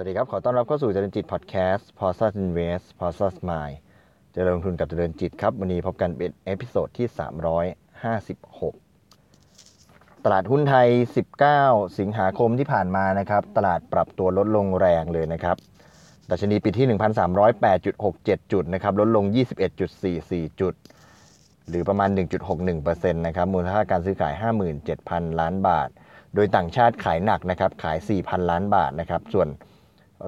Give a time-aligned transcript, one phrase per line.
[0.00, 3.76] สวัสดีครับ ขอต้อนรับเข้าสู่เจริญจิตพอดแคสต์ p o s s Invest p o s s Mind
[4.32, 7.06] เจริญลงทุนกับเจริญจิตครับ วันนี้พบกันเป็น episode ที่
[9.30, 10.88] 356 ตลาดหุ้นไทย
[11.44, 15.56] 19 สิงหาคมที่ผ่านมานะครับ ตลาดปรับตัวลดลงแรงเลยนะครับ
[16.30, 16.86] ดัชนีปิดที่
[17.70, 19.24] 1,308.67 จุดนะครับ ลดลง
[19.92, 20.74] 21.44 จุด
[21.68, 22.08] หรือประมาณ
[22.60, 24.34] 1.61%นะครับ มูลค่าการซื้อขาย
[24.86, 25.88] 57,000 ล้านบาท
[26.34, 29.48] โดยต่างชาติขายหนักนะครับ ขาย 4,000 ล้านบาทนะครับ ส่วน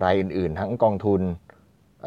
[0.04, 1.22] รายอื่น ๆ ทั้งกองทุน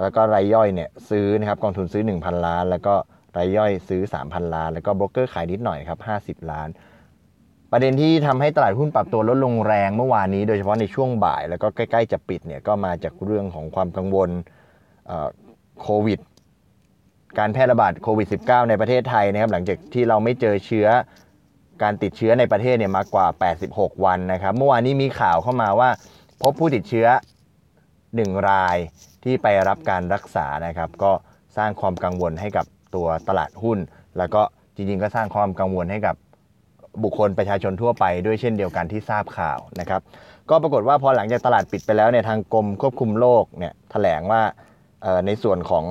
[0.01, 2.95] แล้วก็รายย่อยเนี่ยซื้อนะครับกองทุนซื้อ 1,000 ล้าน แล้วก็
[3.37, 5.99] รายย่อยซื้อ 3,000 ล้าน แล้วก็โบรกเกอร์ขายนิดหน่อยครับ
[6.41, 6.69] 50 ล้าน
[7.71, 14.29] ประเด็นที่ทำให้ตลาดหุ้นปรับตัวลดลงแรงเมื่อวานนี้ โดยเฉพาะในช่วงบ่าย แล้วก็ใกล้ ๆ จะปิดเนี่ยก็มาจากเรื่องของความกังวล
[15.81, 16.19] โควิด
[17.39, 20.87] การแพร่ระบาดโควิด -19 ในประเทศไทยนะครับหลังจากที่เราไม่เจอเชื้อ
[21.83, 23.27] การติดเชื้อในประเทศเนี่ยมากกว่า
[23.65, 25.89] 86 วันนะครับ เมื่อวานนี้มีข่าวเข้ามาว่า
[26.41, 27.07] พบผู้ติดเชื้อ
[28.23, 28.77] 1 ราย
[29.23, 31.11] ที่ไปรับการรักษานะครับ ก็
[31.57, 33.79] สร้างความกังวลให้กับตัวตลาดหุ้น
[34.17, 34.41] แล้วก็
[34.75, 36.15] จริงๆ ก็สร้างความกังวลให้กับ
[37.03, 40.01] บุคคลประชาชนทั่วไปด้วยเช่นเดียวกันที่ทราบข่าวนะครับ
[40.49, 44.41] ก็ปรากฏว่าพอหลังจากตลาดปิดไปแล้วเนี่ยทางกรมควบคุมโรคเนี่ยแถลงว่า
[45.25, 45.85] ในส่วนของ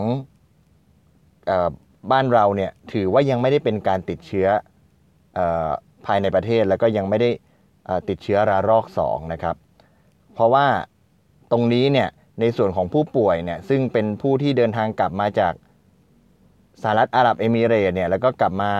[2.10, 4.48] บ้านเราเนี่ยถือว่ายังไม่ได้เป็นการติดเชื้อ
[6.06, 7.30] ภายในประเทศแล้วก็ยังไม่ได้
[8.08, 9.56] ติดเชื้อระลอก2นะครับ
[10.34, 10.66] เพราะว่า
[11.52, 12.08] ตรงนี้เนี่ย
[12.40, 15.52] ในส่วนของผู้ป่วยเนี่ยซึ่งเป็นผู้ที่เดินทางกลับมาจาก
[16.82, 18.72] สหรัฐอาหรับเอมิเรตเนี่ยแล้วก็กลับมา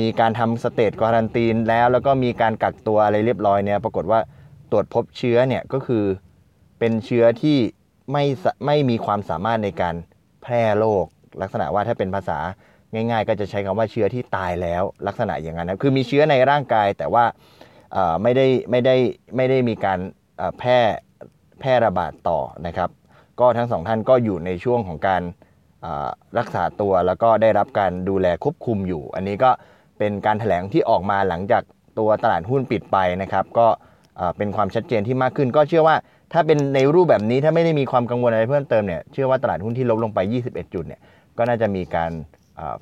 [0.00, 4.20] มีการทำสเตจควอรันตีนแล้ว แล้วก็มีการกักตัวอะไรเรียบร้อยเนี่ยปรากฏว่า
[4.70, 6.04] ตรวจพบเชื้อเนี่ยก็คือ
[6.78, 7.58] เป็นเชื้อที่
[8.12, 8.24] ไม่
[8.66, 9.94] ไม่มีความสามารถในการ
[10.42, 11.04] แพร่โรค
[11.42, 12.38] ลักษณะว่าถ้าเป็นภาษา
[12.94, 17.24] ง่าย ๆ ก็จะใช้คำว่าเชื้อที่ตายแล้วลักษณะอย่างนั้นนะคือมีเชื้อในร่างกายแต่ว่า
[18.22, 18.96] ไม่ได้ไม่ได้
[19.36, 19.98] ไม่ได้มีการ
[20.58, 20.78] แพร่
[21.60, 22.90] แพร่ระบาดต่อนะครับ
[23.40, 25.22] ก็ทั้งสองท่านก็อยู่ในช่วงของการ
[26.38, 29.50] รักษาตัวแล้วก็ได้รับการดูแลควบคุมอยู่ อันนี้ก็
[29.98, 31.62] เป็นการถแถลงที่ออกมาหลังจาก
[31.98, 33.66] ตัวตลาดหุ้นปิดไปนะครับ ก็
[34.36, 35.96] เป็นความชัดเจนที่มากขึ้น ก็เชื่อว่า
[36.32, 40.18] ถ้าเป็นในรูปแบบนี้ถ้าไม่ได้มีความกังวลอะไรเพิ่มเติมเนี่ยเชื่อว่าตลาดหุ้นที่ลบลงไป
[40.48, 41.00] 21 จุดเนี่ย
[41.38, 42.12] ก็น่าจะมีการ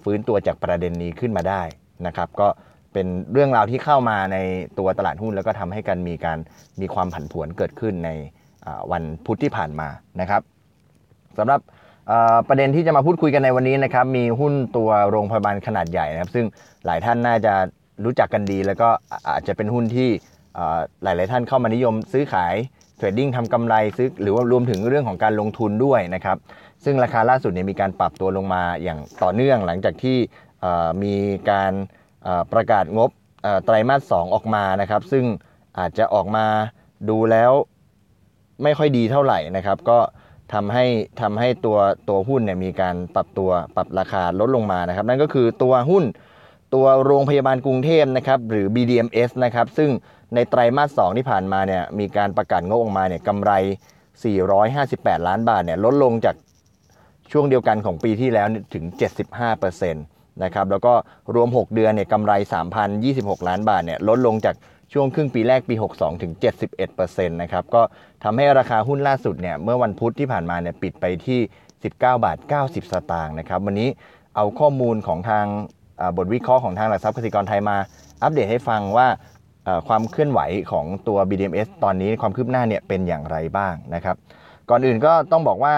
[0.02, 1.62] ฟื้นตัวจากประเด็นนี้ขึ้นมาได้
[2.06, 2.48] นะครับ ก็
[2.92, 4.38] เป็นเรื่องราวที่เข้ามาใน
[4.78, 6.38] ตัวตลาดหุ้น แล้วก็ทำให้กันมีการ
[6.80, 8.10] มีความผันผวนเกิดขึ้นใน
[8.92, 9.88] วันพุธที่ผ่านมา
[10.20, 10.42] นะครับ
[11.38, 11.60] สำหรับ
[12.48, 16.46] ประเด็นที่จะมาพูดคุยกันในวันนี้นะครับมีหุ้นตัวโรงพยาบาลขนาดใหญ่นะครับ ซึ่ง
[16.86, 17.54] หลายท่านน่าจะ
[18.04, 18.88] รู้จักกันดี แล้วก็
[19.28, 20.08] อาจจะเป็นหุ้นที่
[21.02, 22.54] หลาย ๆ ท่านเข้ามานิยมซื้อขาย
[22.96, 26.36] เทรดดิ้งทำกำไรซื้อหรือว่ารวมถึงเรื่องของการลงทุนด้วยนะครับ
[26.84, 30.16] ซึ่งราคาล่าสุดเนี่ยมีการปรับตัวลงมาอย่างต่อเนื่องหลังจากที่
[31.02, 31.14] มี
[31.50, 31.72] การ
[32.52, 33.10] ประกาศงบ
[33.64, 35.24] ไตรมาส 2 ออกมานะครับ ซึ่ง
[35.78, 36.46] อาจจะออกมา
[37.08, 37.52] ดูแล้ว
[38.62, 39.98] ไม่ค่อยดีเท่าไหร่นะครับ ก็
[40.52, 40.84] ทำให้
[41.20, 41.78] ทำให้ตัว
[42.08, 46.04] ตัวหุ้นเนี่ยมีการปรับตัวปรับราคาลดลงมานะครับ นั่นก็คือตัวหุ้น
[46.74, 49.90] ตัวโรงพยาบาลกรุงเทพนะครับหรือ BDMs นะครับซึ่ง
[50.34, 53.52] ในไตรมาส 2 ที่ผ่านมาเนี่ยมีการประกาศงบออกมาเนี่ยกำไร
[54.40, 56.36] 458 ล้านบาทเนี่ยลดลงจาก
[57.32, 58.84] ช่วงเดียวกันของปีที่แล้วถึง
[59.42, 60.94] 75%นะครับแล้วก็
[61.34, 62.32] รวม 6 เดือนเนี่ยกำไร
[62.90, 64.54] 3,026 ล้านบาทเนี่ยลดลงจาก
[64.94, 66.32] ช่วงครึ่งปีแรกปี 62 ถึง
[66.82, 67.82] 71%นะครับก็
[68.24, 71.40] ทำให้ราคาหุ้นล่าสุดเนี่ยเมื่อวันพุธที่ผ่านมาเนี่ยปิดไปที่
[71.72, 73.88] 19 บาท 90 สตางค์นะครับวันนี้
[74.36, 75.46] เอาข้อมูลของทาง
[76.16, 77.76] บทวิเคราะห์ของทางหลักทรัพย์กสิกรไทยมา
[78.22, 79.06] อัปเดตให้ฟังว่า
[79.88, 80.40] ความเคลื่อนไหว
[80.72, 84.16] ของตัว BDMs ตอนนี้ความคืบหน้าเนี่ยเป็นอย่างไรบ้างนะครับ
[84.70, 85.74] ก่อนอื่นก็ต้องบอกว่า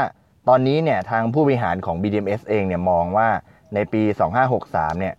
[0.49, 3.29] ตอนนี้เนี่ยทางผู้บริหารของ BDMs เองเนี่ยมองว่า
[3.75, 4.03] ในปี
[4.51, 5.15] 2563เนี่ย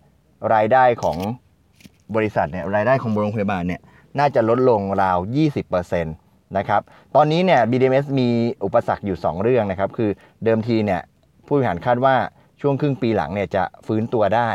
[0.54, 1.18] รายได้ของ
[2.16, 3.80] บริษัทเนี่ยรายได้ของโรงพยาบาลเนี่ย
[4.18, 5.18] น่าจะลดลงราว
[5.86, 6.80] 20%นะครับ
[7.14, 8.28] ตอนนี้เนี่ย BDMs มี
[8.64, 10.10] อุปสรรคอยู่ 2 เรื่องนะครับ คือ
[10.44, 11.00] เดิมทีเนี่ย
[11.46, 12.14] ผู้บริหารคาดว่า
[12.60, 14.50] ช่วงครึ่งปีหลังเนี่ยจะฟื้นตัวได้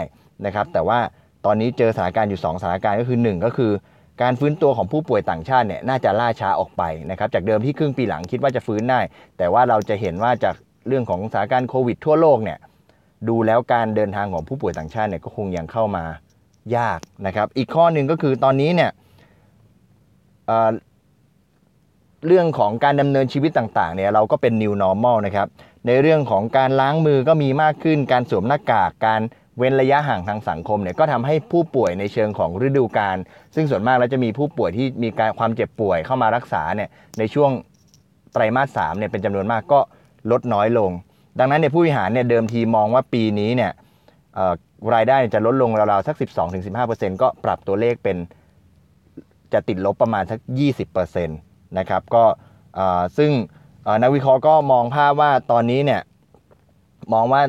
[0.45, 0.99] นะครับ แต่ว่า
[1.45, 3.71] ตอนนี้เจอสถานการณ์อยู่ 2 สถานการณ์ก็คือ 1 ก็คือ
[4.21, 8.99] การฟื้นตัวของผู้ป่วยต่างชาติเนี่ยน่าจะล่าช้าออกไปนะครับ จากเดิมที่ครึ่งปีหลังคิดว่าจะฟื้นได้
[9.37, 10.55] แต่ว่าเราจะเห็นว่าจาก
[10.87, 12.57] เรื่องของสถานการณ์โควิดทั่วโลกเนี่ย
[13.29, 16.03] ดูแล้วการเดินทางของผู้ป่วยต่างชาติเนี่ยก็คงยังเข้ามา
[16.77, 18.91] ยากนะครับ อีกข้อหนึ่งก็คือตอนนี้เนี่ย
[22.27, 25.47] เรื่องของการดำเนินชีวิตต่างๆเนี่ยเราก็เป็น new normal นะครับ
[25.87, 29.21] ในเรื่องของการล้างมือก็มีมากขึ้น การสวมหน้ากาก การ
[29.57, 33.17] เว้นระยะห่างทางสังคมเนี่ยก็ทำให้ผู้ป่วยในเชิงของฤดูกาล
[33.55, 36.89] ซึ่งส่วนมากแล้วจะมีผู้ป่วยที่มีการความเจ็บป่วยเข้ามารักษาเนี่ย
[37.19, 37.51] ในช่วง
[38.33, 39.79] ไตรมาสสามเนี่ยเป็นจำนวนมากก็
[40.31, 40.91] ลดน้อยลง
[41.39, 43.71] ดังนั้นเนี่ยผู้บริหารเนี่ยเดิมทีมองว่าปีนี้เนี่ย
[44.93, 46.15] รายได้จะลดลงราวๆสัก
[46.63, 48.17] 12-15%ก็ปรับตัวเลขเป็น
[49.53, 50.39] จะติดลบประมาณสัก
[51.07, 52.23] 20%นะครับก็
[53.17, 53.31] ซึ่ง
[54.01, 56.01] นักวิเคราะห์ก็มองภาพว่าตอนนี้เนี่ย
[57.13, 57.41] มองว่า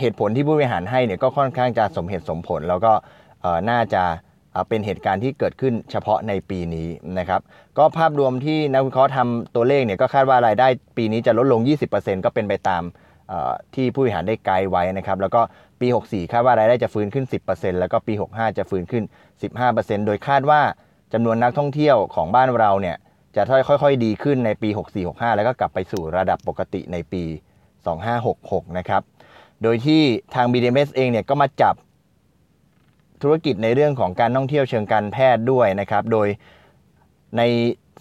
[0.00, 2.92] เหตุผลที่ผู้บริหารให้เนี่ยก็ค่อนข้างจะสมเหตุสมผล แล้วก็
[3.70, 4.02] น่าจะ
[4.68, 6.88] เป็นเหตุการณ์ที่เกิดขึ้นเฉพาะในปีนี้
[7.18, 7.40] นะครับ
[7.78, 11.60] ก็ภาพรวมที่นักวิเคราะห์ทำตัวเลขเนี่ยก็คาดว่ารายได้ปีนี้จะลดลง
[11.92, 12.82] 20%ก็เป็นไปตาม
[13.74, 15.40] ที่ผู้บริหารได้ไกด์ไว้นะครับ แล้วก็
[15.80, 19.04] ปี 64 คาดว่ารายได้จะฟื้นขึ้น 10%แล้วก็ปี 65 จะฟื้นขึ้น
[19.54, 20.60] 15%โดยคาดว่า
[21.12, 22.96] จำนวนนักท่องเที่ยวของบ้านเราเนี่ย
[23.36, 24.68] จะค่อยๆ ดีขึ้นในปี
[25.02, 27.22] 64-65 แล้วก็กลับไปสู่ระดับปกติในปี
[28.20, 29.02] 2566 นะครับ
[29.62, 30.02] โดยที่
[30.34, 31.74] ทาง BDMS เองเนี่ยก็มาจับ
[33.22, 36.28] ธุรกิจในเรื่องของการท่องเที่ยวเชิงการแพทย์ด้วยนะครับ โดย
[37.38, 37.42] ใน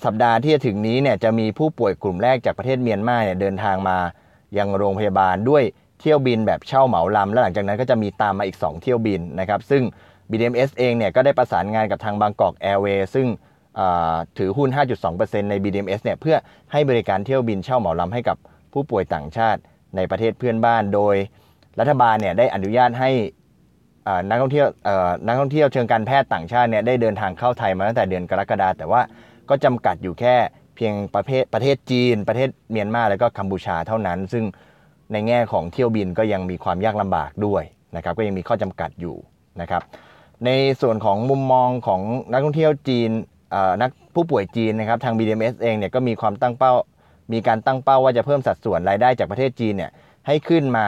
[0.05, 3.97] สัปดาห์ที่จะถึงนี้เนี่ยจะมีผู้ป่วยกลุ่มแรกจากประเทศเมียนมาเนี่ยเดินทางมา
[4.57, 5.63] ยังโรงพยาบาลด้วย
[5.99, 9.83] เที่ยวบินแบบเช่าเหมาลำและหลังจากนั้นก็จะมีตามมาอีก 2 เที่ยวบินนะครับ ซึ่ง
[10.29, 13.27] BDMS เองเนี่ยก็ได้ประสานงานกับทางบางกอกแอร์เวย์ซึ่ง
[14.37, 14.69] ถือหุ้น
[15.09, 16.35] 5.2%ใน BDMS เนี่ยเพื่อ
[16.71, 18.37] ให้บริการเที่ยวบินเช่าเหมาลำให้กับ
[18.73, 19.61] ผู้ป่วยต่างชาติ
[19.95, 21.15] ในประเทศเพื่อนบ้าน โดย
[21.79, 23.11] รัฐบาลเนี่ยได้อนุญาตให้
[24.29, 24.67] นักท่องเที่ยว
[25.27, 29.01] นักท่องเที่ยวเชิงการแพทย์ต่างชาติเนี่ยได้เดินทางเข้าไทยมาตั้งแต่เดือนกรกฎาแต่ว่า
[29.49, 30.35] ก็จำกัดอยู่แค่
[30.75, 34.43] เพียงประเภทประเทศจีน ประเทศเมียนมาแล้วก็กัมพูชาเท่านั้น ซึ่ง
[35.11, 37.63] ในแง่ของเที่ยวบินก็ยังมีความยากลำบากด้วย
[37.95, 39.15] นะครับก็ยังมีข้อจำกัดอยู่
[39.61, 39.81] นะครับ
[40.45, 40.49] ใน
[40.81, 43.09] ส่วนของมุมมองของนักท่องเที่ยวจีน
[43.81, 46.73] นักผู้ป่วยจีนนะครับทาง BDMS เองเนี่ยก็มีความตั้งเป้า
[47.33, 49.91] มีการตั้งเป้าว่าจะเพิ่มสัดส่วนรายได้จากประเทศจีนเนี่ย
[50.27, 50.87] ให้ขึ้นมา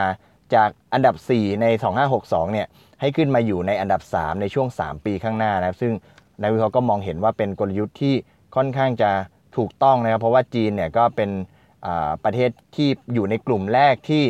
[0.56, 1.66] จากอันดับ 4 ใน
[2.10, 2.68] 2562เนี่ย
[3.02, 5.94] ให้ขึ้นมาอยู่ในอันดับ 3 ในช่วง 3 ปีข้างหน้านะครับซึ่ง
[6.42, 8.14] นักวิเคราะห์ก็มองเห็นว่าเป็นกลยุทธ์ที่
[8.56, 9.12] ค่อนข้างจะ
[9.58, 11.30] ถูกต้องนะครับ เพราะว่าจีนเนี่ยก็เป็น
[12.24, 14.24] ประเทศที่อยู่ในกลุ่มแรกที่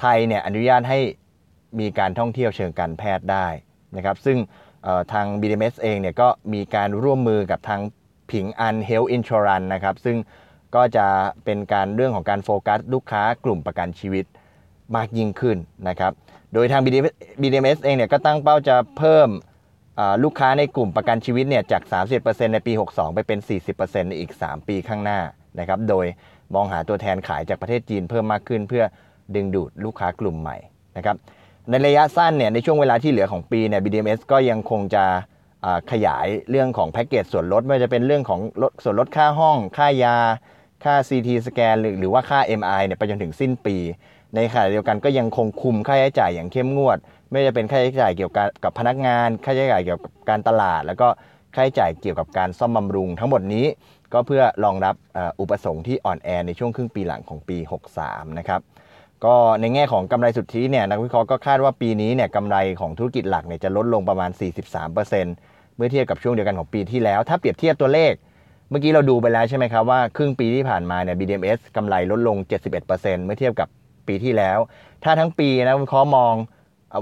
[0.00, 1.00] ไทยเนี่ยอนุญาตให้
[1.80, 3.46] มีการท่องเที่ยวเชิงการแพทย์ได้
[3.96, 4.38] นะครับ ซึ่ง
[5.12, 7.80] ทาง BDMS เองเนี่ยก็มีการร่วมมือกับทาง
[8.30, 10.16] ผิงอัน Health Insurance นะครับ ซึ่ง
[10.74, 11.06] ก็จะ
[11.44, 14.24] เป็นการเรื่องของการโฟกัสลูกค้ากลุ่มประกันชีวิต
[14.96, 15.56] มากยิ่งขึ้น
[15.88, 16.12] นะครับ
[16.52, 16.82] โดยทาง
[17.42, 19.28] BDMS, เองเนี่ยก็ตั้งเป้าจะเพิ่ม
[20.24, 21.82] ลูกค้าในกลุ่มประกันชีวิตเนี่ยจาก
[22.18, 23.38] 30%ในปี 62 ไปเป็น
[23.74, 25.20] 40%ในอีก 3 ปีข้างหน้า
[25.58, 26.06] นะครับ โดย
[26.54, 28.84] มองหาตัวแทนขายจากประเทศจีนเพิ่มมากขึ้น เพื่อ
[29.34, 30.56] ดึงดูดลูกค้ากลุ่มใหม่
[30.96, 31.16] นะครับ
[31.70, 35.04] ในระยะสั้นเนี่ยในช่วงเวลาที่เหลือของปีเนี่ย BDMS ก็ยังคงจะ
[35.90, 40.16] ขยายเรื่องของแพ็กเกจส่วนลดไม่ว่าจะเป็นเรื่องของลดส่วนลดค่าห้อง ค่ายา
[40.84, 43.76] ค่า CT สแกนหรือหรือว่าค่า MI เนี่ยไปจนถึงสิ้นปี
[44.34, 46.98] ในขณะเดียวกันก็ยังคงคุมค่าใช้จ่ายอย่างเข้มงวด
[47.30, 51.08] ไม่จะเป็นค่าใช้จ่ายเกี่ยวกับกับพนักงาน ค่าใช้จ่ายเกี่ยวกับการตลาด แล้วก็
[51.54, 53.66] ค่าใช้จ่ายเกี่ยวกับการซ่อมบำรุง ทั้งหมดนี้
[54.12, 54.94] ก็เพื่อรองรับ
[55.40, 57.58] อุปสงค์ที่อ่อนแอในช่วงครึ่งปีหลังของปี
[57.98, 58.60] 63 นะครับ
[59.24, 64.30] ก็ในแง่ของกำไรสุทธิเนี่ยนักวิเคราะห์ก็คาดว่าปีนี้เนี่ยกำไรของธุรกิจหลักเนี่ยจะลดลงประมาณ
[64.84, 68.12] 43%เมื่อเทียบกับช่วงเดียวกันของปีที่แล้ว ถ้าเปรียบเทียบตัวเลข
[68.70, 72.36] เมื่อกี้เราดูไปแล้วใช่ไหมครับว่าครึ่งปีที่ผ่านมาเนี่ย BDMs กำไรลดลง
[72.80, 73.68] 71%เมื่อเทียบกับ
[74.08, 74.58] ปีที่แล้ว
[75.04, 76.34] ถ้าทั้งปีนะวิเคราะห์มอง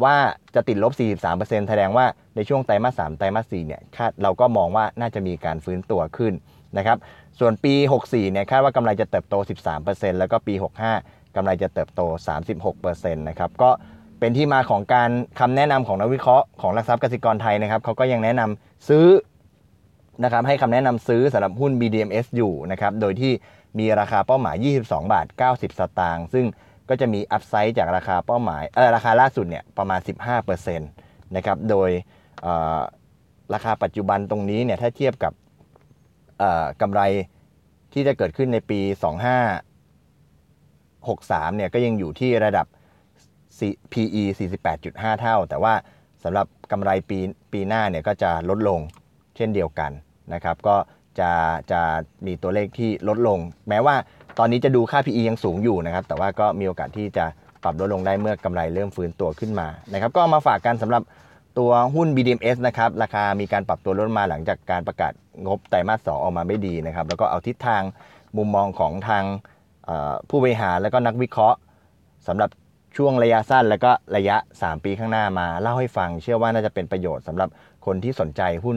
[0.04, 0.16] ว่า
[0.54, 0.92] จะติดลบ
[1.30, 6.32] 43%แสดงว่าในช่วงไตรมาส3ไตรมาส4เนี่ยคาดเราก็มองว่าน่าจะมีการฟื้นตัวขึ้น
[6.78, 6.98] นะครับ
[7.40, 9.34] ส่วนปี 64 เนี่ยคาดว่ากำไรจะเติบโต
[9.78, 10.54] 13%แล้วก็ปี
[10.94, 12.00] 65 กำไรจะเติบโต
[12.60, 13.70] 36%นะครับ ก็
[14.20, 19.06] เป็นที่มาของการคำแนะนำของนักวิเคราะห์ของหลักทรัพย์กสิกรไทยนะครับเขาก็ยังแนะนำซื้อ
[20.24, 23.32] นะครับให้คำแนะนำซื้อสำหรับหุ้น BDMs อยู่นะครับ โดยที่
[23.78, 26.46] มีราคาเป้าหมาย 22 บาท 90 สตางค์ ซึ่ง
[26.88, 30.00] ก็จะมีอัพไซด์จากราคาเป้าหมายเออราคาล่าสุดเนี่ยประมาณ
[30.48, 31.90] 15%นะครับโดย
[33.54, 35.32] ราคาปัจจุบันตรงนี้เนี่ยถ้าเทียบกับ
[36.80, 37.00] กำไร
[37.92, 38.80] ที่จะเกิดขึ้นในปี
[40.42, 42.66] 2563เนี่ยก็ยังอยู่ที่ระดับ
[43.92, 44.22] PE
[44.70, 45.74] 48.5 เท่า แต่ว่า
[46.24, 47.18] สำหรับกำไรปี
[47.52, 48.80] ปีหน้าเนี่ยก็จะลดลง
[49.36, 49.90] เช่นเดียวกัน
[50.34, 50.76] นะครับ ก็
[51.20, 51.30] จะ
[51.72, 51.80] จะ
[52.26, 53.38] มีตัวเลขที่ลดลง
[53.68, 53.96] แม้ว่า
[54.38, 57.24] ตอนนี้จะดูค่า PE ยังสูงอยู่นะครับ แต่ว่าก็มีโอกาสที่จะ
[57.62, 61.02] ปรับลดลงได้เมื่อกำไรเริ่มฟื้นตัวขึ้นมานะครับ ก็มาฝากกันสำหรับ
[61.58, 65.12] ตัวหุ้น BDMs นะครับ ราคามีการปรับตัวลดมาหลังจากการประกาศ
[65.46, 67.82] งบไตรมาส 2 ออกมาไม่ดีนะครับ แล้วก็เอาทิศทาง
[68.36, 69.24] มุมมองของทาง
[70.28, 71.58] ผู้บริหารแล้วก็นักวิเคราะห์
[72.26, 72.50] สำหรับ
[72.96, 77.48] ช่วงระยะสั้นแล้วก็ระยะ 3 ปีข้างหน้ามาเล่าให้ฟัง เชื่อว่าน่าจะเป็นประโยชน์สำหรับ
[77.86, 78.76] คนที่สนใจหุ้น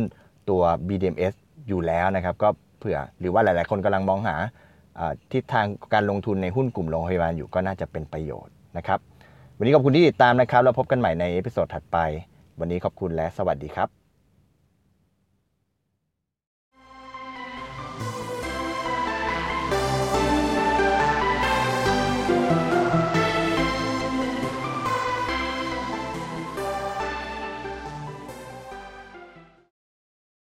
[0.50, 1.34] ตัว BDMS
[1.68, 2.50] อยู่แล้วนะครับ ก็
[2.80, 4.36] เผื่อหรือว่าหลาย ๆ คนกำลังมองหา
[5.34, 9.00] ทิศทางการลงทุนในหุ้นกลุ่มโรงพยาบาลอยู่ก็น่าจะเป็นประโยชน์นะครับ
[9.58, 11.98] วันนี้ขอบคุณที่ติดตามนะครับ แล้วพบกันใหม่ใน episode ถัดไป
[12.60, 13.97] วันนี้ขอบคุณและสวัสดีครับ